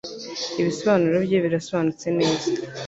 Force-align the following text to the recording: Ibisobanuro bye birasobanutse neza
Ibisobanuro 0.61 1.15
bye 1.25 1.37
birasobanutse 1.45 2.07
neza 2.19 2.47